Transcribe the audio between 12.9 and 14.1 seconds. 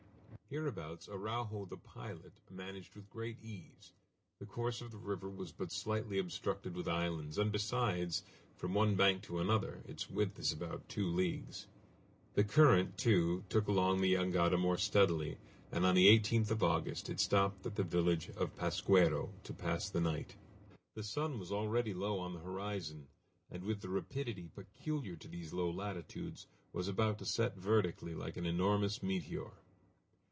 too, took along